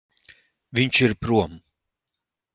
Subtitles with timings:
[0.79, 1.55] Viņš ir prom.